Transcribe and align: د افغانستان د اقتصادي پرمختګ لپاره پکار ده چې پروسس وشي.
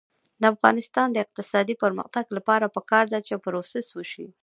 د 0.41 0.43
افغانستان 0.53 1.07
د 1.11 1.17
اقتصادي 1.25 1.75
پرمختګ 1.83 2.25
لپاره 2.37 2.73
پکار 2.75 3.05
ده 3.13 3.19
چې 3.27 3.41
پروسس 3.43 3.87
وشي. 3.93 4.27